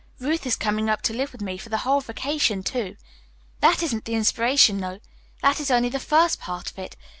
"Ruth 0.19 0.47
is 0.47 0.55
coming 0.55 0.89
up 0.89 1.03
to 1.03 1.13
live 1.13 1.31
with 1.31 1.41
me 1.41 1.59
for 1.59 1.69
the 1.69 1.77
whole 1.85 2.01
vacation, 2.01 2.63
too. 2.63 2.97
That 3.59 3.83
isn't 3.83 4.05
the 4.05 4.15
inspiration, 4.15 4.79
though. 4.79 4.99
That 5.43 5.59
is 5.59 5.69
only 5.69 5.89
the 5.89 5.99
first 5.99 6.39
part 6.39 6.71
of 6.71 6.79
it. 6.79 6.97